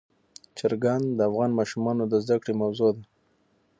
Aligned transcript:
چرګان 0.57 1.01
د 1.17 1.19
افغان 1.29 1.51
ماشومانو 1.59 2.03
د 2.07 2.13
زده 2.23 2.35
کړې 2.41 2.53
موضوع 2.61 2.89
ده. 2.95 3.03